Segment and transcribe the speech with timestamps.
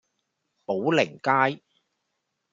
[0.65, 1.61] 寶靈街